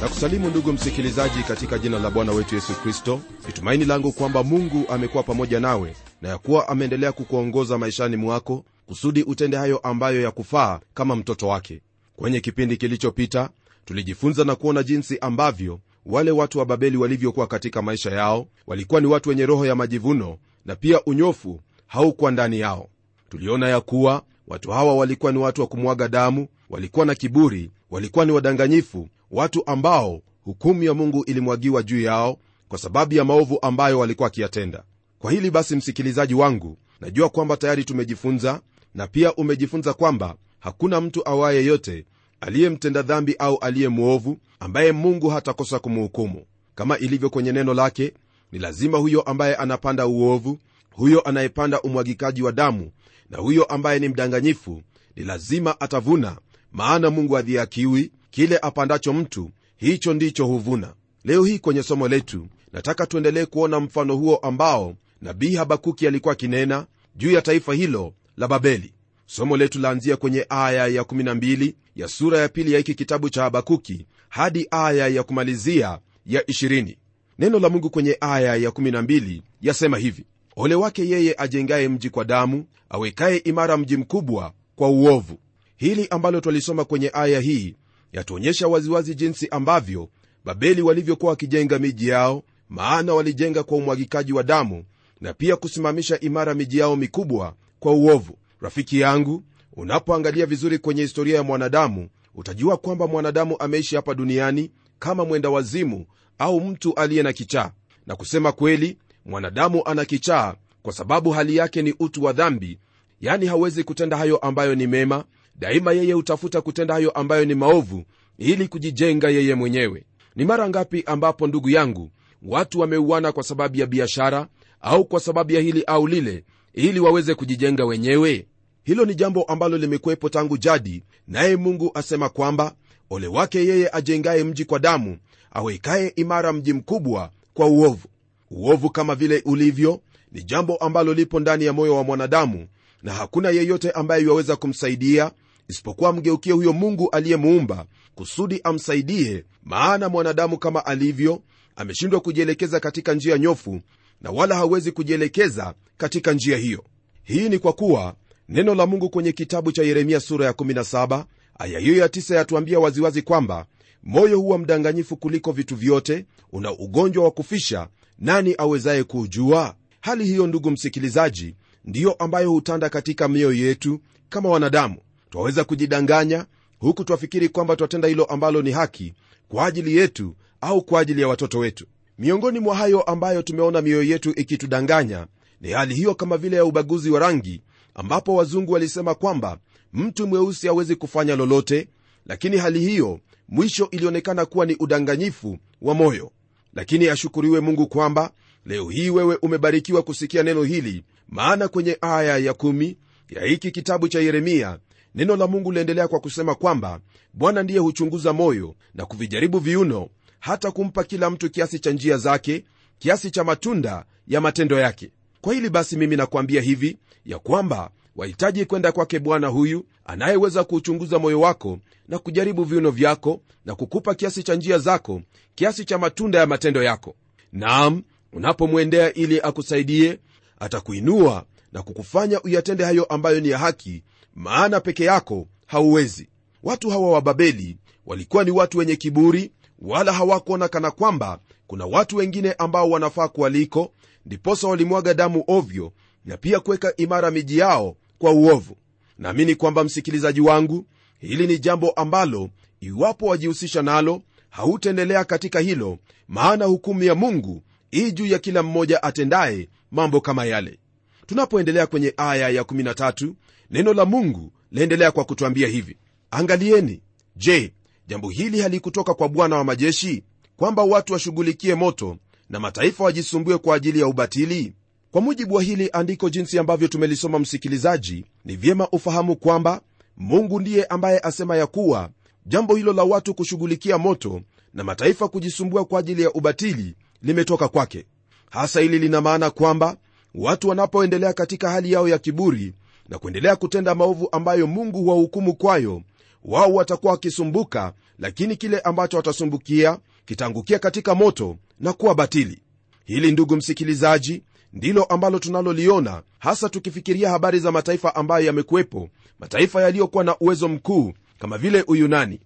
[0.00, 3.20] na kusalimu ndugu msikilizaji katika jina la bwana wetu yesu kristo.
[3.46, 8.64] Ni tumaini langu kwamba mungu amekuwa pamoja nawe na ya kuwa ameendelea kukuongoza maishani mwako
[8.86, 11.80] kusudi utende hayo ambayo ya kufaa kama mtoto wake.
[12.16, 13.50] Kwenye kipindi kilichopita
[13.84, 19.06] tulijifunza na kuona jinsi ambavyo wale watu wa babeli walivyokuwa katika maisha yao walikuwa ni
[19.06, 22.88] watu wenye roho ya majivuno na pia unyofu haukuwa ndani yao.
[23.30, 28.24] Tuliona ya kuwa watu hawa walikuwa ni watu wa kumwaga damu walikuwa na kiburi walikuwa
[28.24, 33.98] ni wadanganyifu watu ambao hukumu ya mungu ilimwagiwa juu yao kwa sababu ya maovu ambayo
[33.98, 34.82] walikuwa wakiyatenda.
[35.18, 38.60] Kwa hili basi msikilizaji wangu najua kwamba tayari tumejifunza
[38.94, 42.04] na pia umejifunza kwamba hakuna mtu awaye yote
[42.40, 46.44] aliyemtenda dhambi au aliye mwovu ambaye mungu hatakosa kumuhukumu.
[46.74, 48.14] Kama ilivyo kwenye neno lake
[48.52, 50.58] ni lazima huyo ambaye anapanda uovu
[50.90, 52.90] huyo anayepanda umwagikaji wa damu
[53.30, 54.82] na huyo ambaye ni mdanganyifu
[55.16, 56.36] ni lazima atavuna
[56.72, 60.94] maana mungu adhiakiwi kile apandacho mtu hicho ndicho huvuna.
[61.24, 66.86] Leo hii kwenye somo letu nataka tuendelee kuona mfano huo ambao nabii habakuki alikuwa akinena
[67.16, 68.92] juu ya taifa hilo la babeli.
[69.26, 73.42] Somo letu laanzia kwenye aya ya 12 ya sura ya pili ya hiki kitabu cha
[73.42, 76.96] habakuki hadi aya ya kumalizia ya 20
[77.38, 80.24] neno la mungu kwenye aya ya 12 yasema hivi
[80.56, 85.38] ole wake yeye ajengaye mji kwa damu awekaye imara mji mkubwa kwa uovu.
[85.76, 87.74] Hili ambalo twalisoma kwenye aya hii
[88.12, 90.08] yatuonyesha waziwazi jinsi ambavyo
[90.44, 94.84] babeli walivyokuwa wakijenga miji yao maana walijenga kwa umwagikaji wa damu
[95.20, 98.36] na pia kusimamisha imara miji yao mikubwa kwa uovu.
[98.60, 99.42] Rafiki yangu
[99.72, 106.06] unapoangalia vizuri kwenye historia ya mwanadamu utajua kwamba mwanadamu ameishi hapa duniani kama mwenda wazimu
[106.38, 107.70] au mtu aliye na kichaa.
[108.06, 112.78] Na kusema kweli mwanadamu ana kichaa kwa sababu hali yake ni utu wa dhambi
[113.20, 115.24] yani hawezi kutenda hayo ambayo ni mema
[115.58, 118.04] daima yeye hutafuta kutenda hayo ambayo ni maovu
[118.38, 120.04] ili kujijenga yeye mwenyewe.
[120.36, 122.10] Ni mara ngapi ambapo ndugu yangu
[122.42, 124.46] watu wameuana kwa sababu ya biashara
[124.80, 128.46] au kwa sababu ya hili au lile ili waweze kujijenga wenyewe?
[128.84, 132.74] Hilo ni jambo ambalo limekuwepo tangu jadi naye mungu asema kwamba
[133.10, 135.18] ole wake yeye ajengaye mji kwa damu
[135.50, 138.08] awekaye imara mji mkubwa kwa uovu.
[138.50, 140.00] Uovu kama vile ulivyo
[140.32, 142.66] ni jambo ambalo lipo ndani ya moyo wa mwanadamu
[143.02, 145.30] na hakuna yeyote ambaye iwaweza kumsaidia
[145.68, 149.44] isipokuwa mgeukie huyo mungu aliyemuumba kusudi amsaidie.
[149.62, 151.42] Maana mwanadamu kama alivyo
[151.76, 153.80] ameshindwa kujielekeza katika njia nyofu
[154.20, 156.84] na wala hawezi kujielekeza katika njia hiyo.
[157.22, 158.14] Hii ni kwa kuwa
[158.48, 161.24] neno la mungu kwenye kitabu cha yeremia sura ya 17
[161.58, 163.66] aya hiyo ya 9 yatuambia waziwazi kwamba
[164.02, 167.88] moyo huwa mdanganyifu kuliko vitu vyote una ugonjwa wa kufisha.
[168.18, 169.74] Nani awezaye kuujua?
[170.00, 174.96] Hali hiyo ndugu msikilizaji ndiyo ambayo hutanda katika mioyo yetu kama wanadamu
[175.30, 176.46] twaweza kujidanganya
[176.78, 179.14] huku twafikiri kwamba twatenda hilo ambalo ni haki
[179.48, 181.86] kwa ajili yetu au kwa ajili ya watoto wetu.
[182.18, 185.26] Miongoni mwa hayo ambayo tumeona mioyo yetu ikitudanganya
[185.60, 187.62] ni hali hiyo kama vile ya ubaguzi wa rangi
[187.94, 189.58] ambapo wazungu walisema kwamba
[189.92, 191.88] mtu mweusi hawezi kufanya lolote
[192.26, 196.30] lakini hali hiyo mwisho ilionekana kuwa ni udanganyifu wa moyo.
[196.74, 198.30] Lakini ashukuriwe mungu kwamba
[198.66, 202.96] leo hii wewe umebarikiwa kusikia neno hili maana kwenye aya ya kumi
[203.30, 204.78] ya hiki kitabu cha yeremia
[205.18, 207.00] neno la mungu liendelea kwa kusema kwamba
[207.32, 210.08] bwana ndiye huchunguza moyo na kuvijaribu viuno
[210.40, 212.64] hata kumpa kila mtu kiasi cha njia zake
[212.98, 215.10] kiasi cha matunda ya matendo yake.
[215.40, 221.18] Kwa hili basi mimi nakwambia hivi ya kwamba wahitaji kwenda kwake bwana huyu anayeweza kuuchunguza
[221.18, 221.78] moyo wako
[222.08, 225.22] na kujaribu viuno vyako na kukupa kiasi cha njia zako
[225.54, 227.14] kiasi cha matunda ya matendo yako.
[227.52, 230.18] Naam unapomwendea ili akusaidie
[230.60, 234.02] atakuinua na kukufanya uyatende hayo ambayo ni ya haki
[234.38, 236.28] maana peke yako hauwezi.
[236.62, 237.76] Watu hawa wa babeli
[238.06, 243.92] walikuwa ni watu wenye kiburi wala hawakuona kana kwamba kuna watu wengine ambao wanafaa kualiko
[244.26, 245.92] ndiposa walimwaga damu ovyo
[246.24, 248.76] na pia kuweka imara miji yao kwa uovu.
[249.18, 250.86] Naamini kwamba msikilizaji wangu
[251.18, 252.50] hili ni jambo ambalo
[252.80, 255.98] iwapo wajihusisha nalo hautaendelea katika hilo
[256.28, 257.62] maana hukumu ya mungu
[257.94, 260.78] ii juu ya kila mmoja atendaye mambo kama yale
[261.28, 263.32] tunapoendelea kwenye aya ya 13
[263.70, 265.96] neno la mungu laendelea kwa kutwambia hivi.
[266.30, 267.00] Angalieni
[267.36, 267.72] je
[268.06, 270.22] jambo hili halikutoka kwa bwana wa majeshi
[270.56, 272.16] kwamba watu washughulikie moto
[272.50, 274.72] na mataifa wajisumbue kwa ajili ya ubatili?
[275.10, 279.80] Kwa mujibu wa hili andiko jinsi ambavyo tumelisoma msikilizaji ni vyema ufahamu kwamba
[280.16, 282.10] mungu ndiye ambaye asema ya kuwa
[282.46, 284.40] jambo hilo la watu kushughulikia moto
[284.74, 288.04] na mataifa kujisumbua kwa ajili ya ubatili limetoka kwake.
[288.50, 289.96] Hasa hili lina maana kwamba
[290.34, 292.74] watu wanapoendelea katika hali yao ya kiburi
[293.08, 296.02] na kuendelea kutenda maovu ambayo mungu huwahukumu kwayo
[296.44, 302.62] wao watakuwa wakisumbuka lakini kile ambacho watasumbukia kitaangukia katika moto na kuwa batili.
[303.04, 304.42] Hili ndugu msikilizaji
[304.72, 309.08] ndilo ambalo tunaloliona hasa tukifikiria habari za mataifa ambayo yamekuwepo
[309.40, 312.40] mataifa yaliyokuwa na uwezo mkuu kama vile uyunani.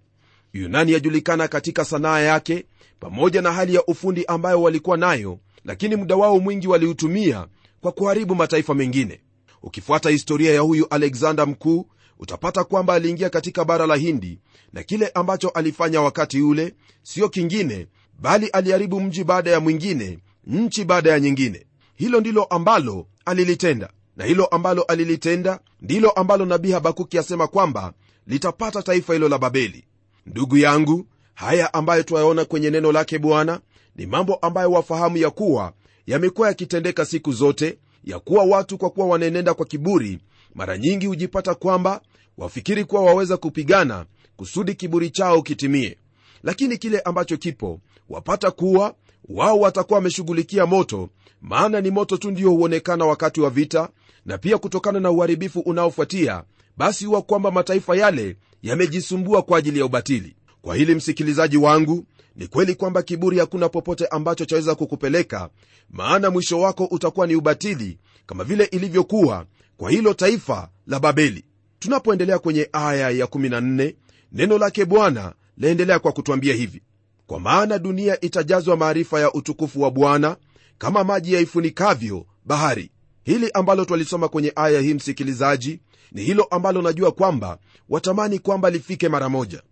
[0.55, 2.65] Uyunani yajulikana katika sanaa yake
[3.01, 7.47] pamoja na hali ya ufundi ambayo walikuwa nayo lakini muda wao mwingi waliutumia
[7.83, 9.21] kwa kuharibu mataifa mengine.
[9.63, 11.87] Ukifuata historia ya huyu alexander mkuu
[12.19, 14.39] utapata kwamba aliingia katika bara la hindi
[14.73, 17.87] na kile ambacho alifanya wakati ule sio kingine
[18.21, 21.67] bali aliharibu mji baada ya mwingine nchi baada ya nyingine.
[21.95, 27.93] Hilo ndilo ambalo alilitenda na hilo ambalo alilitenda ndilo ambalo nabii habakuki asema kwamba
[28.27, 29.85] litapata taifa hilo la babeli.
[30.27, 33.61] Ndugu yangu haya ambayo twayaona kwenye neno lake bwana
[33.97, 35.73] ni mambo ambayo wafahamu ya kuwa
[36.07, 40.19] yamekuwa yakitendeka siku zote ya kuwa watu kwa kuwa wanaenenda kwa kiburi
[40.55, 42.01] mara nyingi hujipata kwamba
[42.39, 44.07] wafikiri kuwa waweza kupigana
[44.37, 45.99] kusudi kiburi chao kitimie.
[46.43, 48.95] Lakini kile ambacho kipo wapata kuwa
[49.29, 51.09] wao watakuwa wameshughulikia moto
[51.41, 53.89] maana ni moto tu ndio huonekana wakati wa vita
[54.27, 56.45] na pia kutokana na uharibifu unaofuatia
[56.77, 62.05] basi huwa kwamba mataifa yale yamejisumbua kwa ajili ya ubatili kwa hili msikilizaji wangu
[62.37, 65.51] ni kweli kwamba kiburi hakuna popote ambacho chaweza kukupeleka
[65.91, 71.45] maana mwisho wako utakuwa ni ubatili kama vile ilivyokuwa kwa hilo taifa la babeli.
[71.79, 73.95] Tunapoendelea kwenye aya ya 14
[74.33, 76.83] neno lake bwana laendelea kwa kutwambia hivi.
[77.27, 80.37] Kwa maana dunia itajazwa maarifa ya utukufu wa bwana
[80.79, 82.91] kama maji yaifunikavyo bahari.
[83.25, 85.81] Hili ambalo twalisoma kwenye aya hii msikilizaji
[86.13, 87.59] ni hilo ambalo najua kwamba
[87.89, 89.63] watamani kwamba lifike mara moja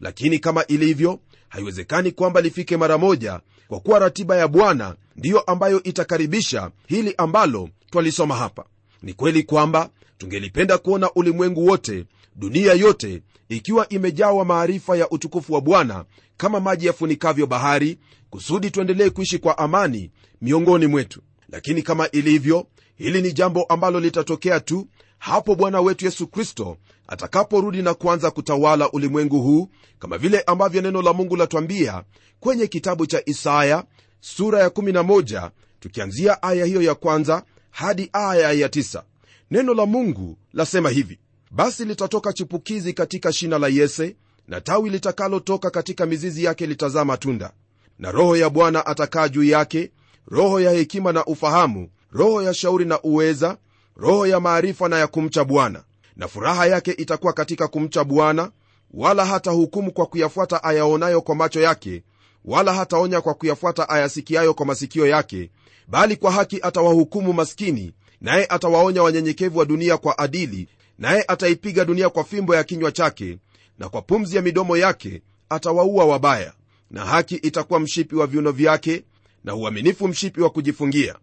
[0.00, 5.82] lakini kama ilivyo haiwezekani kwamba lifike mara moja kwa kuwa ratiba ya bwana ndiyo ambayo
[5.82, 8.64] itakaribisha hili ambalo twalisoma hapa.
[9.02, 12.04] Ni kweli kwamba tungelipenda kuona ulimwengu wote
[12.36, 16.04] dunia yote ikiwa imejawa maarifa ya utukufu wa bwana
[16.36, 17.98] kama maji yafunikavyo bahari
[18.30, 20.10] kusudi tuendelee kuishi kwa amani
[20.42, 21.22] miongoni mwetu.
[21.48, 22.66] Lakini kama ilivyo
[22.96, 26.76] hili ni jambo ambalo litatokea tu hapo bwana wetu yesu kristo
[27.06, 29.68] atakaporudi na kuanza kutawala ulimwengu huu
[29.98, 32.02] kama vile ambavyo neno la mungu latwambia
[32.40, 33.84] kwenye kitabu cha isaya
[34.20, 39.02] sura ya 11 tukianzia aya hiyo ya kwanza hadi aya ya 9
[39.50, 41.18] neno la mungu lasema hivi
[41.50, 44.16] basi litatoka chipukizi katika shina la yese
[44.48, 47.52] na tawi litakalotoka katika mizizi yake litazaa matunda.
[47.98, 49.90] Na roho ya bwana atakaa juu yake
[50.26, 53.56] roho ya hekima na ufahamu roho ya shauri na uweza
[53.98, 55.82] roho ya maarifa na ya kumcha bwana.
[56.16, 58.50] Na furaha yake itakuwa katika kumcha bwana
[58.94, 62.02] wala hata hukumu kwa kuyafuata ayaonayo kwa macho yake
[62.44, 65.50] wala hataonya kwa kuyafuata ayasikiayo kwa masikio yake
[65.88, 72.08] bali kwa haki atawahukumu maskini naye atawaonya wanyenyekevu wa dunia kwa adili naye ataipiga dunia
[72.10, 73.38] kwa fimbo ya kinywa chake
[73.78, 76.52] na kwa pumzi ya midomo yake atawaua wabaya.
[76.90, 79.04] Na haki itakuwa mshipi wa viuno vyake
[79.44, 81.14] na uaminifu mshipi wa kujifungia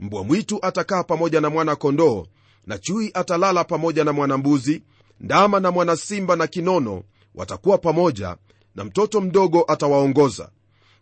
[0.00, 2.26] mbwa mwitu atakaa pamoja na mwana kondoo
[2.66, 4.82] na chui atalala pamoja na mwanambuzi
[5.20, 7.02] ndama na mwana simba na kinono
[7.34, 8.36] watakuwa pamoja
[8.74, 10.50] na mtoto mdogo atawaongoza.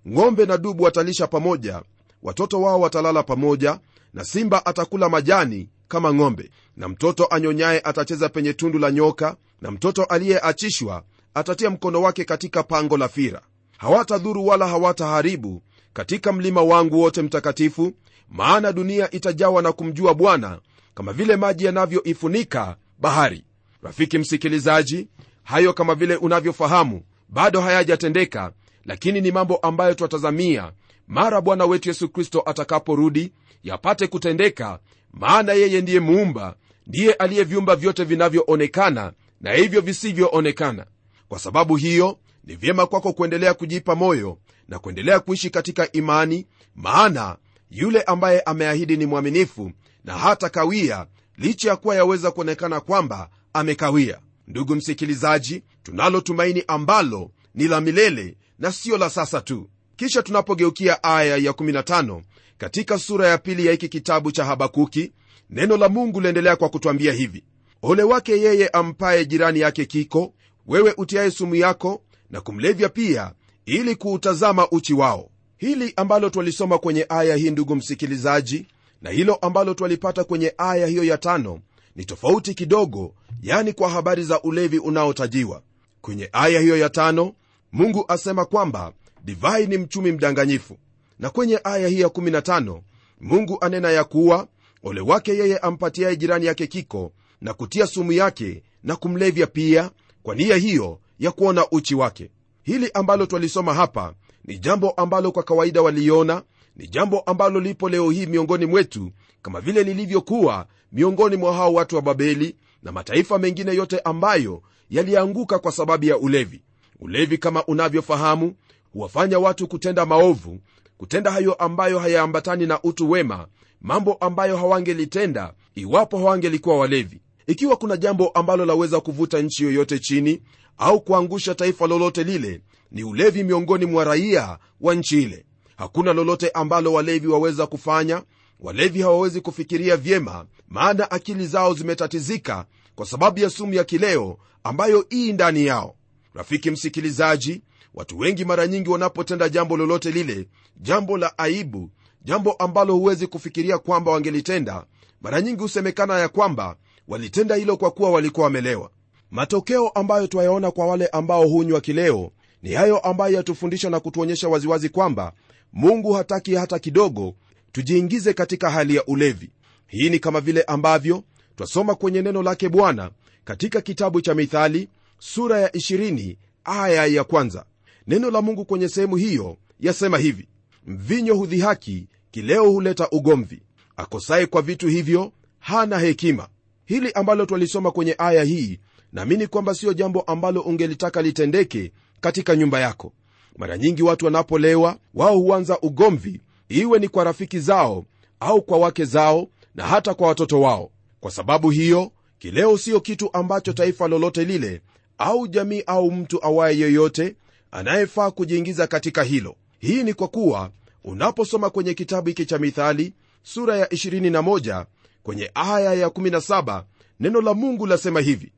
[0.08, 1.82] Ng'ombe na dubu watalisha pamoja
[2.22, 3.78] watoto wao watalala pamoja
[4.14, 6.50] na simba atakula majani kama ng'ombe.
[6.76, 11.02] Na mtoto anyonyaye atacheza penye tundu la nyoka na mtoto aliyeachishwa
[11.34, 13.40] atatia mkono wake katika pango la fira.
[13.78, 15.62] Hawatadhuru wala hawataharibu
[15.92, 17.92] katika mlima wangu wote mtakatifu
[18.30, 20.60] maana dunia itajawa na kumjua bwana
[20.94, 23.44] kama vile maji yanavyoifunika bahari.
[23.82, 25.08] Rafiki msikilizaji
[25.44, 28.52] hayo kama vile unavyofahamu bado hayajatendeka
[28.84, 30.72] lakini ni mambo ambayo twatazamia.
[31.08, 33.32] Mara bwana wetu yesu kristo atakaporudi
[33.62, 34.78] yapate kutendeka
[35.12, 36.56] maana yeye ndiye muumba
[36.86, 40.86] ndiye aliyevyumba vyote vinavyoonekana na hivyo visivyoonekana.
[41.28, 47.36] Kwa sababu hiyo ni vyema kwako kuendelea kujipa moyo na kuendelea kuishi katika imani maana
[47.70, 49.72] yule ambaye ameahidi ni mwaminifu
[50.04, 51.06] na hata kawia
[51.36, 54.18] licha ya kuwa yaweza kuonekana kwamba amekawia.
[54.46, 59.70] Ndugu msikilizaji tunalo tumaini ambalo ni la milele na siyo la sasa tu.
[59.96, 62.22] Kisha tunapogeukia aya ya 15
[62.58, 65.12] katika sura ya pili ya hiki kitabu cha habakuki
[65.50, 67.44] neno la mungu liendelea kwa kutwambia hivi
[67.82, 70.34] ole wake yeye ampaye jirani yake kiko
[70.66, 73.32] wewe utiaye sumu yako na kumlevya pia
[73.66, 78.66] ili kuutazama uchi wao hili ambalo twalisoma kwenye aya hii ndugu msikilizaji
[79.02, 81.60] na hilo ambalo twalipata kwenye aya hiyo ya tano
[81.96, 85.62] ni tofauti kidogo yani kwa habari za ulevi unaotajiwa.
[86.00, 87.32] Kwenye aya hiyo ya tano
[87.72, 88.92] mungu asema kwamba
[89.24, 90.76] divai ni mchumi mdanganyifu.
[91.18, 92.80] Na kwenye aya hii ya 15
[93.20, 94.48] mungu anena ya kuwa
[94.82, 99.90] ole wake yeye ampatiaye jirani yake kiko na kutia sumu yake na kumlevya pia
[100.22, 102.30] kwa nia hiyo ya kuona uchi wake.
[102.62, 104.14] Hili ambalo twalisoma hapa
[104.48, 106.42] ni jambo ambalo kwa kawaida waliona
[106.76, 109.10] ni jambo ambalo lipo leo hii miongoni mwetu
[109.42, 115.58] kama vile lilivyokuwa miongoni mwa hao watu wa babeli na mataifa mengine yote ambayo yalianguka
[115.58, 116.62] kwa sababu ya ulevi.
[117.00, 118.54] Ulevi kama unavyofahamu
[118.92, 120.58] huwafanya watu kutenda maovu
[120.98, 123.46] kutenda hayo ambayo hayaambatani na utu wema
[123.80, 127.20] mambo ambayo hawangelitenda iwapo hawangelikuwa walevi.
[127.46, 130.42] Ikiwa kuna jambo ambalo laweza kuvuta nchi yoyote chini
[130.78, 135.44] au kuangusha taifa lolote lile ni ulevi miongoni mwa raia wa nchi ile.
[135.76, 138.22] Hakuna lolote ambalo walevi waweza kufanya.
[138.60, 142.64] Walevi hawawezi kufikiria vyema maana akili zao zimetatizika
[142.94, 145.94] kwa sababu ya sumu ya kileo ambayo ii ndani yao.
[146.34, 147.62] Rafiki msikilizaji
[147.94, 151.90] watu wengi mara nyingi wanapotenda jambo lolote lile jambo la aibu
[152.24, 154.84] jambo ambalo huwezi kufikiria kwamba wangelitenda
[155.20, 156.76] mara nyingi husemekana ya kwamba
[157.08, 158.90] walitenda hilo kwa kuwa walikuwa wamelewa.
[159.30, 162.30] Matokeo ambayo twayaona kwa wale ambao hunywa kileo
[162.62, 165.32] ni hayo ambayo yatufundisha na kutuonyesha waziwazi kwamba
[165.72, 167.34] mungu hataki hata kidogo
[167.72, 169.50] tujiingize katika hali ya ulevi.
[169.86, 171.22] Hii ni kama vile ambavyo
[171.56, 173.10] twasoma kwenye neno lake bwana
[173.44, 174.88] katika kitabu cha mithali
[175.18, 177.64] sura ya 20 aya ya kwanza.
[178.06, 180.48] Neno la mungu kwenye sehemu hiyo yasema hivi
[180.86, 183.62] mvinyo hudhihaki kileo huleta ugomvi.
[183.96, 186.48] Akosaye kwa vitu hivyo hana hekima.
[186.84, 188.80] Hili ambalo twalisoma kwenye aya hii
[189.12, 193.12] naamini kwamba siyo jambo ambalo ungelitaka litendeke katika nyumba yako.
[193.56, 198.04] Mara nyingi watu wanapolewa wao huanza ugomvi iwe ni kwa rafiki zao
[198.40, 200.90] au kwa wake zao na hata kwa watoto wao.
[201.20, 204.80] Kwa sababu hiyo kileo siyo kitu ambacho taifa lolote lile
[205.18, 207.36] au jamii au mtu awaye yeyote
[207.70, 209.56] anayefaa kujiingiza katika hilo.
[209.78, 210.70] Hii ni kwa kuwa
[211.04, 214.84] unaposoma kwenye kitabu hiki cha mithali sura ya 21
[215.22, 216.82] kwenye aya ya 17
[217.20, 218.52] neno la mungu lasema hivi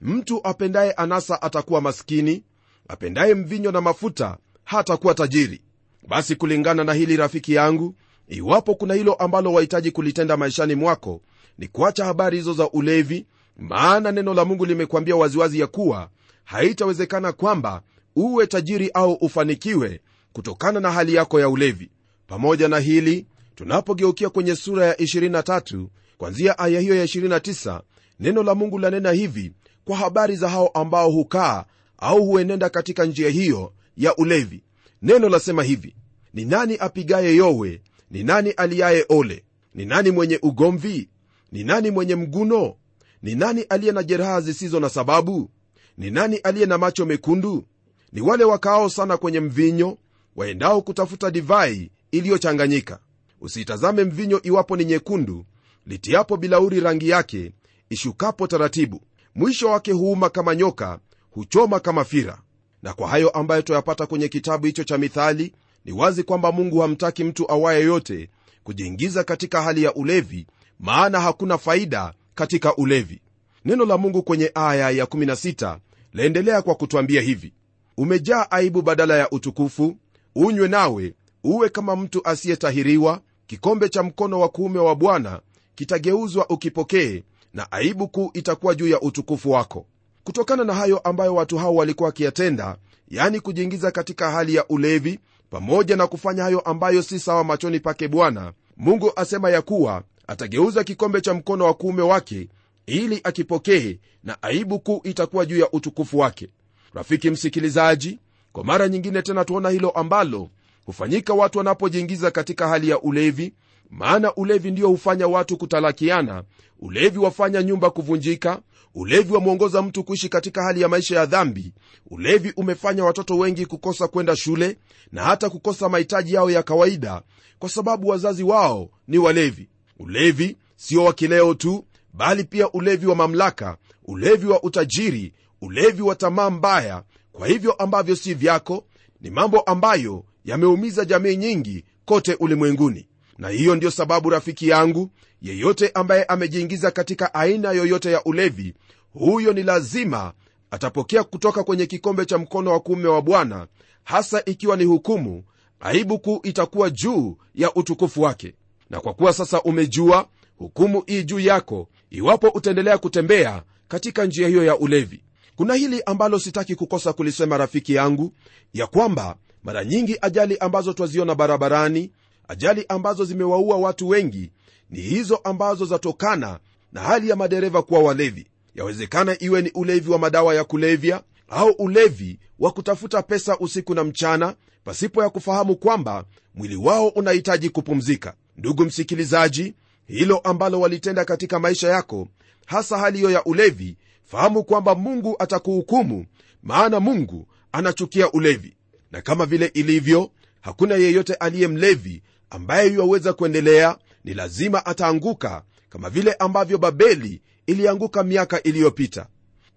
[0.00, 2.42] mtu apendaye anasa atakuwa maskini
[2.90, 5.60] apendaye mvinyo na mafuta hatakuwa tajiri.
[6.08, 7.94] Basi kulingana na hili rafiki yangu
[8.28, 11.20] iwapo kuna hilo ambalo wahitaji kulitenda maishani mwako
[11.58, 16.08] ni kuacha habari hizo za ulevi maana neno la mungu limekwambia waziwazi ya kuwa
[16.44, 17.82] haitawezekana kwamba
[18.16, 20.00] uwe tajiri au ufanikiwe
[20.32, 21.90] kutokana na hali yako ya ulevi.
[22.26, 25.86] Pamoja na hili tunapogeukia kwenye sura ya 23
[26.18, 27.80] kwanzia aya hiyo ya 29
[28.20, 29.52] neno la mungu lanena hivi
[29.84, 31.64] kwa habari za hao ambao hukaa
[32.00, 34.62] au huenenda katika njia hiyo ya ulevi.
[35.02, 35.94] Neno lasema hivi
[36.34, 37.82] ni nani apigaye yowe?
[38.10, 39.44] Ni nani aliaye ole?
[39.74, 41.08] Ni nani mwenye ugomvi?
[41.52, 42.74] Ni nani mwenye mguno?
[43.22, 45.50] Ni nani aliye na jeraha zisizo na sababu?
[45.98, 47.64] Ni nani aliye na macho mekundu?
[48.12, 49.98] Ni wale wakaao sana kwenye mvinyo
[50.36, 52.98] waendao kutafuta divai iliyochanganyika.
[53.40, 55.44] Usiitazame mvinyo iwapo ni nyekundu
[55.86, 57.52] litiapo bilauri rangi yake
[57.90, 59.00] ishukapo taratibu.
[59.34, 60.98] Mwisho wake huuma kama nyoka
[61.30, 62.38] huchoma kama fira.
[62.82, 65.52] Na kwa hayo ambayo twayapata kwenye kitabu hicho cha mithali
[65.84, 68.30] ni wazi kwamba mungu hamtaki mtu awaye yote
[68.64, 70.46] kujiingiza katika hali ya ulevi
[70.80, 73.20] maana hakuna faida katika ulevi.
[73.64, 75.78] Neno la mungu kwenye aya ya 16
[76.12, 77.52] laendelea kwa kutwambia hivi.
[77.96, 79.96] Umejaa aibu badala ya utukufu
[80.34, 85.40] unywe nawe uwe kama mtu asiyetahiriwa kikombe cha mkono wa kuume wa bwana
[85.74, 87.22] kitageuzwa ukipokee
[87.54, 89.86] na aibu kuu itakuwa juu ya utukufu wako
[90.24, 92.76] kutokana na hayo ambayo watu hao walikuwa wakiyatenda
[93.08, 95.18] yani kujiingiza katika hali ya ulevi
[95.50, 100.84] pamoja na kufanya hayo ambayo si sawa machoni pake bwana mungu asema ya kuwa atageuza
[100.84, 102.48] kikombe cha mkono wa kuume wake
[102.86, 106.48] ili akipokee na aibu kuu itakuwa juu ya utukufu wake.
[106.94, 108.18] Rafiki msikilizaji
[108.52, 110.48] kwa mara nyingine tena tuona hilo ambalo
[110.86, 113.54] hufanyika watu wanapojiingiza katika hali ya ulevi
[113.90, 116.42] maana ulevi ndio hufanya watu kutalakiana
[116.80, 118.60] ulevi wafanya nyumba kuvunjika
[118.94, 121.72] ulevi wamwongoza mtu kuishi katika hali ya maisha ya dhambi.
[122.10, 124.78] Ulevi umefanya watoto wengi kukosa kwenda shule
[125.12, 127.22] na hata kukosa mahitaji yao ya kawaida
[127.58, 129.68] kwa sababu wazazi wao ni walevi.
[129.98, 136.14] Ulevi sio wa kileo tu bali pia ulevi wa mamlaka ulevi wa utajiri ulevi wa
[136.14, 137.02] tamaa mbaya.
[137.32, 138.84] Kwa hivyo ambavyo si vyako
[139.20, 143.08] ni mambo ambayo yameumiza jamii nyingi kote ulimwenguni.
[143.38, 145.10] Na hiyo ndiyo sababu rafiki yangu
[145.42, 148.74] yeyote ambaye amejiingiza katika aina yoyote ya ulevi
[149.12, 150.32] huyo ni lazima
[150.70, 153.66] atapokea kutoka kwenye kikombe cha mkono wa kuume wa bwana
[154.04, 155.42] hasa ikiwa ni hukumu
[155.80, 158.54] aibu kuu itakuwa juu ya utukufu wake.
[158.90, 164.64] Na kwa kuwa sasa umejua hukumu ii juu yako iwapo utaendelea kutembea katika njia hiyo
[164.64, 165.24] ya ulevi.
[165.56, 168.32] Kuna hili ambalo sitaki kukosa kulisema rafiki yangu
[168.74, 172.10] ya kwamba mara nyingi ajali ambazo twaziona barabarani
[172.48, 174.50] ajali ambazo zimewaua watu wengi
[174.90, 176.58] ni hizo ambazo zatokana
[176.92, 178.46] na hali ya madereva kuwa walevi.
[178.74, 184.04] Yawezekana iwe ni ulevi wa madawa ya kulevya au ulevi wa kutafuta pesa usiku na
[184.04, 184.54] mchana
[184.84, 188.34] pasipo ya kufahamu kwamba mwili wao unahitaji kupumzika.
[188.56, 189.74] Ndugu msikilizaji
[190.06, 192.28] hilo ambalo walitenda katika maisha yako
[192.66, 196.26] hasa hali hiyo ya ulevi fahamu kwamba mungu atakuhukumu
[196.62, 198.76] maana mungu anachukia ulevi.
[199.12, 200.30] Na kama vile ilivyo
[200.60, 208.22] hakuna yeyote aliye mlevi ambaye yuwaweza kuendelea ni lazima ataanguka kama vile ambavyo babeli ilianguka
[208.22, 209.26] miaka iliyopita.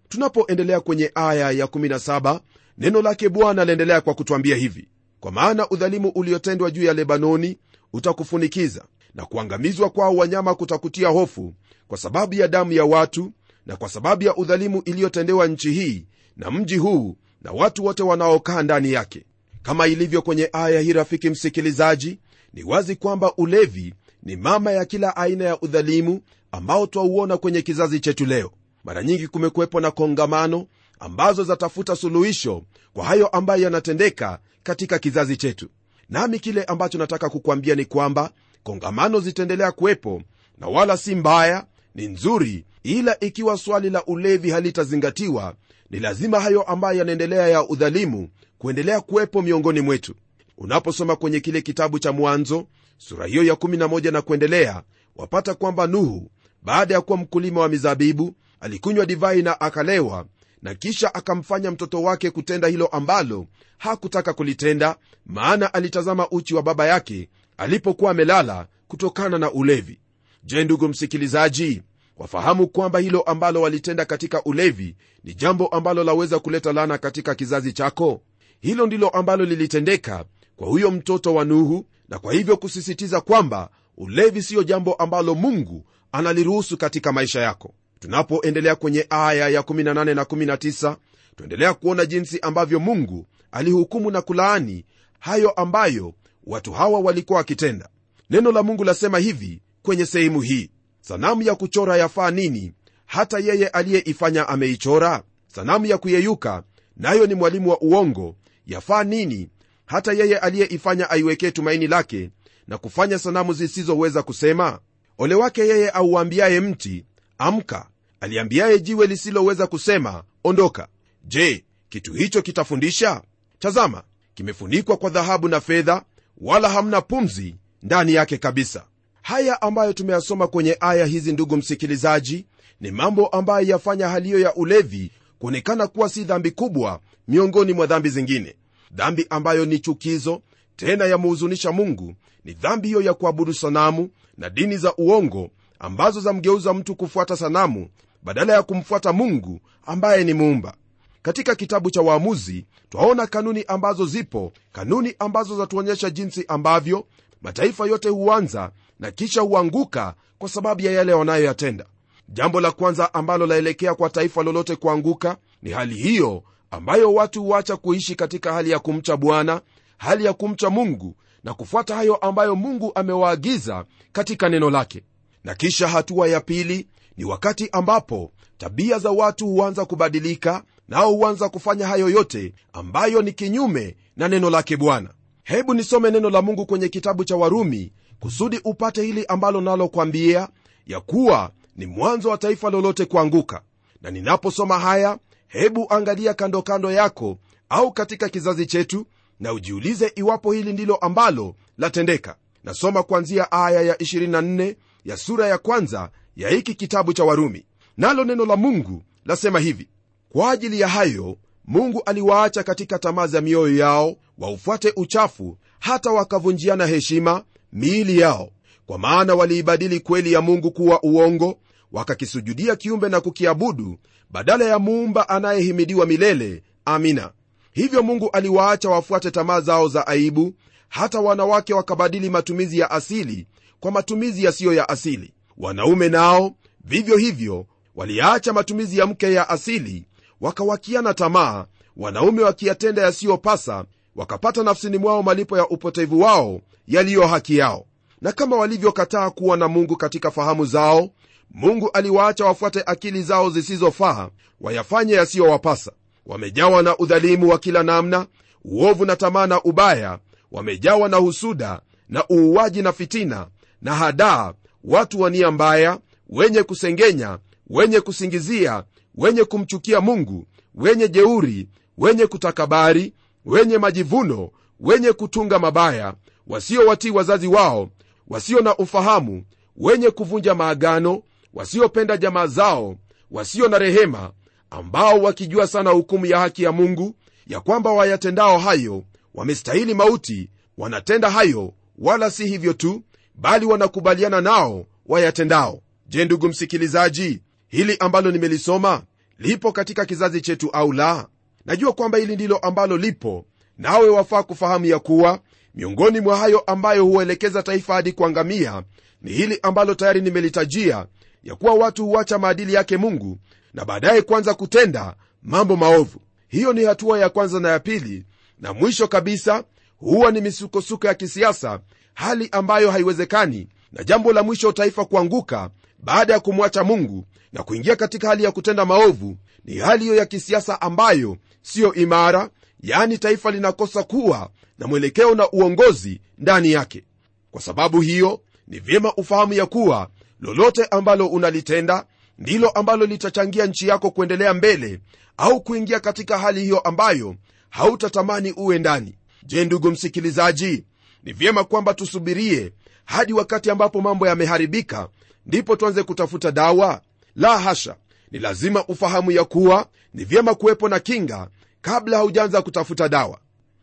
[0.09, 2.39] Tunapoendelea kwenye aya ya 17
[2.77, 4.88] neno lake bwana laendelea kwa kutwambia hivi
[5.19, 7.57] kwa maana udhalimu uliotendwa juu ya lebanoni
[7.93, 8.85] utakufunikiza
[9.15, 11.53] na kuangamizwa kwao wanyama kutakutia hofu
[11.88, 13.33] kwa sababu ya damu ya watu
[13.65, 16.05] na kwa sababu ya udhalimu iliyotendewa nchi hii
[16.38, 19.25] na mji huu na watu wote wanaokaa ndani yake.
[19.62, 22.19] Kama ilivyo kwenye aya hii rafiki msikilizaji
[22.53, 27.99] ni wazi kwamba ulevi ni mama ya kila aina ya udhalimu ambao twauona kwenye kizazi
[27.99, 28.51] chetu leo.
[28.83, 30.67] Mara nyingi kumekuwepo na kongamano
[30.99, 35.69] ambazo zatafuta suluhisho kwa hayo ambayo yanatendeka katika kizazi chetu.
[36.09, 38.31] Nami kile ambacho nataka kukwambia ni kwamba
[38.63, 40.21] kongamano zitaendelea kuwepo
[40.57, 45.55] na wala si mbaya ni nzuri ila ikiwa swali la ulevi halitazingatiwa
[45.89, 50.15] ni lazima hayo ambayo yanaendelea ya udhalimu kuendelea kuwepo miongoni mwetu
[50.63, 54.84] unaposoma kwenye kile kitabu cha mwanzo sura hiyo ya 11 na kuendelea
[55.15, 60.26] wapata kwamba nuhu baada ya kuwa mkulima wa mizabibu alikunywa divai na akalewa
[60.62, 63.47] na kisha akamfanya mtoto wake kutenda hilo ambalo
[63.78, 64.95] hakutaka kulitenda
[65.26, 69.99] maana alitazama uchi wa baba yake alipokuwa amelala kutokana na ulevi.
[70.43, 71.82] Je ndugu msikilizaji
[72.17, 77.73] wafahamu kwamba hilo ambalo walitenda katika ulevi ni jambo ambalo laweza kuleta lana katika kizazi
[77.73, 78.21] chako?
[78.62, 84.42] Hilo ndilo ambalo lilitendeka kwa huyo mtoto wa nuhu na kwa hivyo kusisitiza kwamba ulevi
[84.44, 87.74] siyo jambo ambalo mungu analiruhusu katika maisha yako.
[88.00, 90.96] Tunapoendelea kwenye aya ya 18 na 19
[91.36, 94.86] tuendelea kuona jinsi ambavyo mungu alihukumu na kulaani
[95.20, 96.13] hayo ambayo
[96.44, 97.89] watu hawa walikuwa wakitenda.
[98.30, 100.70] Neno la mungu lasema hivi kwenye sehemu hii
[101.02, 102.74] sanamu ya kuchora yafaa nini
[103.06, 105.24] hata yeye aliyeifanya ameichora?
[105.48, 106.63] Sanamu ya kuyeyuka
[106.98, 108.36] nayo ni mwalimu wa uongo
[108.66, 109.50] yafaa nini
[109.93, 112.29] hata yeye aliyeifanya aiwekee tumaini lake
[112.67, 114.79] na kufanya sanamu zisizoweza kusema?
[115.17, 117.06] Ole wake yeye auambiaye mti
[117.38, 117.88] amka
[118.21, 120.88] aliambiaye jiwe lisiloweza kusema ondoka.
[121.23, 123.21] Je kitu hicho kitafundisha?
[123.60, 124.03] Tazama
[124.34, 126.03] kimefunikwa kwa dhahabu na fedha
[126.38, 128.84] wala hamna pumzi ndani yake kabisa.
[129.21, 132.45] Haya ambayo tumeyasoma kwenye aya hizi ndugu msikilizaji
[132.82, 138.10] ni mambo ambayo yafanya haliyo ya ulevi kuonekana kuwa si dhambi kubwa miongoni mwa dhambi
[138.10, 138.56] zingine
[138.93, 140.41] dhambi ambayo ni chukizo
[140.75, 146.73] tena yamuhuzunisha mungu ni dhambi hiyo ya kuabudu sanamu na dini za uongo ambazo zamgeuza
[146.73, 147.89] mtu kufuata sanamu
[148.23, 150.73] badala ya kumfuata mungu ambaye ni muumba.
[151.21, 157.06] Katika kitabu cha waamuzi twaona kanuni ambazo zipo kanuni ambazo zatuonyesha jinsi ambavyo
[157.41, 161.86] mataifa yote huanza na kisha huanguka kwa sababu ya yale wanayoyatenda.
[162.29, 167.77] Jambo la kwanza ambalo laelekea kwa taifa lolote kuanguka ni hali hiyo ambayo watu huacha
[167.77, 169.62] kuishi katika hali ya kumcha bwana
[169.97, 175.03] hali ya kumcha mungu na kufuata hayo ambayo mungu amewaagiza katika neno lake.
[175.43, 181.49] Na kisha hatua ya pili ni wakati ambapo tabia za watu huanza kubadilika nao huanza
[181.49, 185.09] kufanya hayo yote ambayo ni kinyume na neno lake bwana.
[185.43, 190.47] Hebu nisome neno la mungu kwenye kitabu cha warumi kusudi upate hili ambalo nalokwambia
[190.88, 193.62] ya kuwa ni mwanzo wa taifa lolote kuanguka.
[194.01, 195.17] Na ninaposoma haya
[195.54, 197.38] hebu angalia kando kando yako
[197.70, 199.06] au katika kizazi chetu
[199.39, 202.36] na ujiulize iwapo hili ndilo ambalo latendeka.
[202.63, 207.66] Nasoma kuanzia aya ya 24 ya sura ya kwanza ya hiki kitabu cha warumi.
[207.98, 209.88] Nalo neno la mungu lasema hivi
[210.30, 216.86] kwa ajili ya hayo mungu aliwaacha katika tamaa za mioyo yao waufuate uchafu hata wakavunjiana
[216.86, 218.50] heshima miili yao.
[218.86, 221.58] Kwa maana waliibadili kweli ya mungu kuwa uongo
[221.93, 223.97] wakakisujudia kiumbe na kukiabudu
[224.29, 226.63] badala ya muumba anayehimidiwa milele.
[226.86, 227.32] Amina.
[227.71, 230.53] Hivyo mungu aliwaacha wafuate tamaa zao za aibu
[230.89, 233.47] hata wanawake wakabadili matumizi ya asili
[233.79, 235.34] kwa matumizi yasiyo ya asili.
[235.58, 240.06] Wanaume nao vivyo hivyo waliacha matumizi ya mke ya asili
[240.41, 241.65] wakawakiana tamaa
[241.97, 247.86] wanaume wakiyatenda yasiyopasa wakapata nafsini mwao malipo ya upotevu wao yaliyo haki yao.
[248.21, 251.10] Na kama walivyokataa kuwa na mungu katika fahamu zao
[251.54, 254.30] mungu aliwaacha wafuate akili zao zisizofaa
[254.62, 255.92] wayafanye yasiyowapasa.
[256.26, 258.28] Wamejawa na udhalimu wa kila namna
[258.66, 260.20] uovu na tamaa na ubaya
[260.52, 263.48] wamejawa na husuda na uuaji na fitina
[263.82, 267.39] na hadaa watu wa nia mbaya wenye kusengenya
[267.70, 268.84] wenye kusingizia
[269.16, 273.13] wenye kumchukia mungu wenye jeuri wenye kutakabari
[273.46, 276.13] wenye majivuno wenye kutunga mabaya
[276.48, 277.89] wasiowatii wazazi wao
[278.28, 279.44] wasio na ufahamu
[279.78, 281.22] wenye kuvunja maagano
[281.54, 282.96] wasiopenda jamaa zao
[283.32, 284.32] wasio na rehema
[284.70, 287.16] ambao wakijua sana hukumu ya haki ya mungu
[287.48, 293.02] ya kwamba wayatendao hayo wamestahili mauti wanatenda hayo wala si hivyo tu
[293.36, 295.82] bali wanakubaliana nao wayatendao.
[296.08, 299.02] Je ndugu msikilizaji hili ambalo nimelisoma
[299.39, 301.28] lipo katika kizazi chetu au la?
[301.66, 303.46] Najua kwamba hili ndilo ambalo lipo
[303.78, 305.39] nawe wafaa kufahamu ya kuwa
[305.76, 308.84] miongoni mwa hayo ambayo huelekeza taifa hadi kuangamia
[309.22, 311.06] ni hili ambalo tayari nimelitajia
[311.43, 313.38] ya kuwa watu huacha maadili yake mungu
[313.73, 316.21] na baadaye kwanza kutenda mambo maovu.
[316.47, 318.25] Hiyo ni hatua ya kwanza na ya pili
[318.60, 319.63] na mwisho kabisa
[319.97, 321.79] huwa ni misukosuko ya kisiasa
[322.13, 327.95] hali ambayo haiwezekani na jambo la mwisho taifa kuanguka baada ya kumwacha mungu na kuingia
[327.95, 333.51] katika hali ya kutenda maovu ni hali hiyo ya kisiasa ambayo siyo imara yaani taifa
[333.51, 337.03] linakosa kuwa na mwelekeo na uongozi ndani yake.
[337.51, 342.06] Kwa sababu hiyo ni vyema ufahamu ya kuwa lolote ambalo unalitenda
[342.39, 345.00] ndilo ambalo litachangia nchi yako kuendelea mbele
[345.38, 347.36] au kuingia katika hali hiyo ambayo
[347.69, 349.15] hautatamani uwe ndani.
[349.46, 350.84] Je ndugu msikilizaji
[351.24, 352.74] ni vyema kwamba tusubirie
[353.06, 355.08] hadi wakati ambapo mambo yameharibika
[355.46, 357.02] ndipo tuanze kutafuta dawa?
[357.36, 357.96] La hasha!
[358.32, 361.48] Ni lazima ufahamu ya kuwa ni vyema kuwepo na kinga
[361.82, 363.39] kabla haujaanza kutafuta dawa.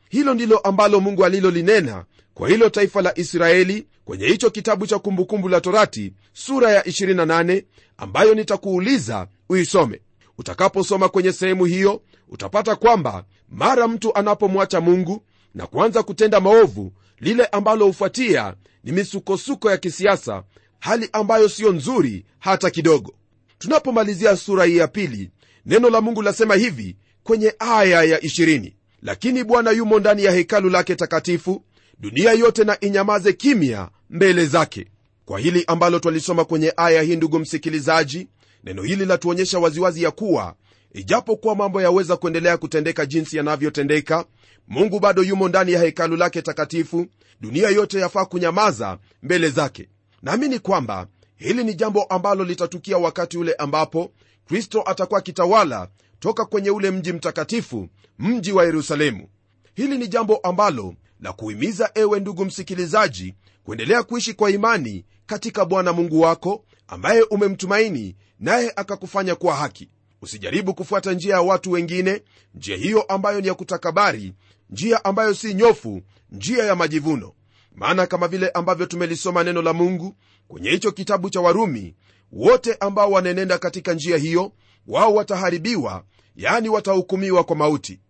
[0.08, 2.04] Hilo ndilo ambalo mungu alilolinena
[2.40, 7.64] kwa hilo taifa la israeli kwenye hicho kitabu cha kumbukumbu la torati sura ya 28
[7.96, 10.00] ambayo nitakuuliza uisome.
[10.38, 15.22] Utakaposoma kwenye sehemu hiyo utapata kwamba mara mtu anapomwacha mungu
[15.54, 20.42] na kuanza kutenda maovu lile ambalo hufuatia ni misukosuko ya kisiasa
[20.78, 23.14] hali ambayo siyo nzuri hata kidogo.
[23.58, 25.30] Tunapomalizia sura hii ya pili
[25.66, 28.72] neno la mungu lasema hivi kwenye aya ya 20
[29.02, 31.64] lakini bwana yumo ndani ya hekalu lake takatifu
[32.00, 34.86] dunia yote na inyamaze kimya mbele zake.
[35.24, 38.28] Kwa hili ambalo twalisoma kwenye aya hii ndugu msikilizaji
[38.64, 40.54] neno hili latuonyesha waziwazi ya kuwa
[40.92, 44.24] ijapokuwa mambo yaweza kuendelea kutendeka jinsi yanavyotendeka
[44.68, 47.06] mungu bado yumo ndani ya hekalu lake takatifu
[47.40, 49.88] dunia yote yafaa kunyamaza mbele zake.
[50.22, 54.12] Naamini kwamba hili ni jambo ambalo litatukia wakati ule ambapo
[54.48, 55.88] kristo atakuwa akitawala
[56.20, 59.28] toka kwenye ule mji mtakatifu mji wa yerusalemu.
[59.74, 65.92] Hili ni jambo ambalo la kuhimiza ewe ndugu msikilizaji kuendelea kuishi kwa imani katika bwana
[65.92, 69.90] mungu wako ambaye umemtumaini naye akakufanya kuwa haki.
[70.22, 72.22] Usijaribu kufuata njia ya watu wengine
[72.54, 74.34] njia hiyo ambayo ni ya kutakabari
[74.70, 76.02] njia ambayo si nyofu
[76.32, 77.32] njia ya majivuno.
[77.74, 80.14] Maana kama vile ambavyo tumelisoma neno la mungu
[80.48, 81.94] kwenye hicho kitabu cha warumi
[82.32, 84.52] wote ambao wanenenda katika njia hiyo
[84.86, 86.04] wao wataharibiwa
[86.36, 88.00] yani watahukumiwa kwa mauti.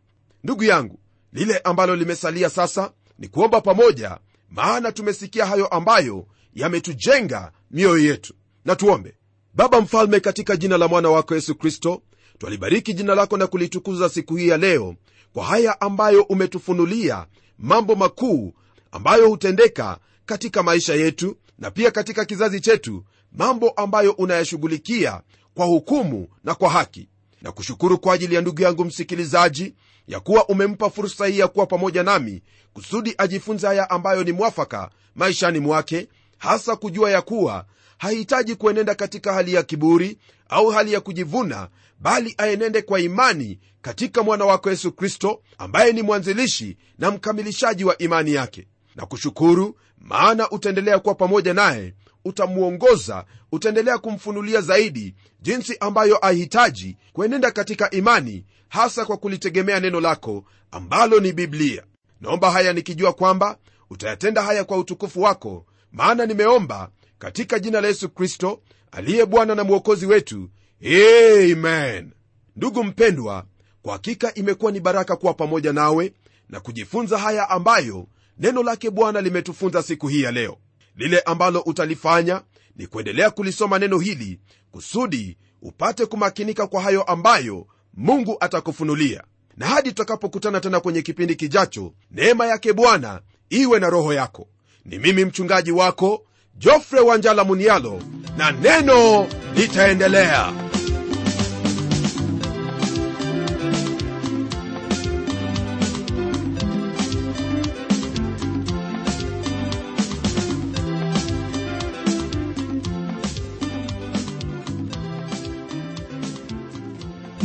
[0.44, 0.98] Ndugu yangu
[1.32, 4.18] lile ambalo limesalia sasa ni kuomba pamoja
[4.50, 8.34] maana tumesikia hayo ambayo yametujenga mioyo yetu.
[8.64, 9.14] Na tuombe.
[9.54, 12.02] Baba mfalme katika jina la mwana wako yesu kristo
[12.38, 14.94] twalibariki jina lako na kulitukuza siku hii ya leo
[15.32, 17.26] kwa haya ambayo umetufunulia
[17.58, 18.52] mambo makuu
[18.92, 25.22] ambayo hutendeka katika maisha yetu na pia katika kizazi chetu mambo ambayo unayashughulikia
[25.54, 27.08] kwa hukumu na kwa haki
[27.42, 29.74] na kushukuru kwa ajili ya ndugu yangu msikilizaji
[30.08, 34.90] ya kuwa umempa fursa hii ya kuwa pamoja nami kusudi ajifunze haya ambayo ni mwafaka
[35.14, 37.64] maishani mwake hasa kujua ya kuwa
[37.98, 41.68] hahitaji kuenenda katika hali ya kiburi au hali ya kujivuna
[42.00, 47.98] bali aenende kwa imani katika mwana wako yesu kristo ambaye ni mwanzilishi na mkamilishaji wa
[47.98, 48.66] imani yake.
[48.96, 57.50] Na kushukuru maana utaendelea kuwa pamoja naye utamwongoza utaendelea kumfunulia zaidi jinsi ambayo ahitaji kuenenda
[57.50, 61.82] katika imani hasa kwa kulitegemea neno lako ambalo ni biblia.
[62.20, 63.58] Naomba haya nikijua kwamba
[63.90, 68.60] utayatenda haya kwa utukufu wako maana nimeomba katika jina la yesu kristo
[68.92, 70.50] aliye bwana na mwokozi wetu.
[70.84, 72.10] Amen.
[72.56, 73.44] Ndugu mpendwa
[73.82, 76.12] kwa hakika imekuwa ni baraka kuwa pamoja nawe
[76.48, 78.06] na kujifunza haya ambayo
[78.38, 80.58] neno lake bwana limetufunza siku hii ya leo
[81.00, 82.42] lile ambalo utalifanya
[82.76, 89.24] ni kuendelea kulisoma neno hili kusudi upate kumakinika kwa hayo ambayo mungu atakufunulia.
[89.56, 94.48] Na hadi tutakapokutana tena kwenye kipindi kijacho neema yake bwana iwe na roho yako.
[94.84, 96.24] Ni mimi mchungaji wako
[96.58, 98.02] jofre wanjala munialo
[98.36, 100.52] na neno litaendelea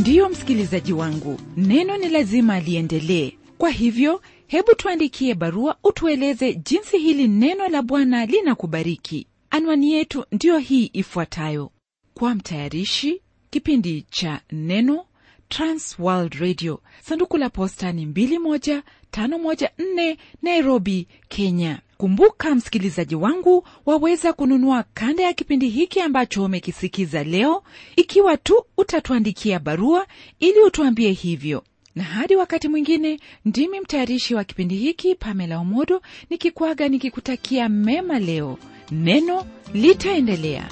[0.06, 3.32] ndiyo msikilizaji wangu neno ni lazima liendelee.
[3.58, 9.28] Kwa hivyo hebu tuandikie barua utueleze jinsi hili neno la bwana linakubariki.
[9.50, 11.72] Anwani yetu ndiyo hii ifuatayo.
[12.14, 15.06] Kwa mtayarishi kipindi cha neno
[15.50, 16.82] transworld radio.
[17.04, 21.80] Sanduku la posta ni 21514 nairobi kenya.
[21.98, 27.64] Kumbuka msikilizaji wangu waweza kununua kanda ya kipindi hiki ambacho umekisikiza leo.
[27.96, 30.08] Ikiwa tu utatuandikia barua
[30.40, 31.64] ili utuambie hivyo.
[31.96, 38.58] Na hadi wakati mwingine ndimi mtayarishi wa kipindi hiki pamela omodo nikikwaga nikikutakia mema leo.
[38.92, 40.70] Neno litaendelea